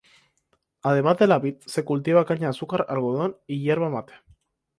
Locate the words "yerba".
3.61-3.91